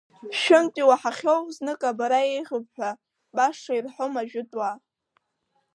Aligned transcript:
Шәымтә 0.39 0.77
иуаҳахьоу 0.79 1.41
знык 1.55 1.81
абара 1.89 2.19
еиӷьуп 2.31 2.65
ҳәа, 2.75 2.91
баша 3.35 3.73
ирҳәом 3.77 4.13
ажәытә 4.21 4.55
уаа. 4.59 4.75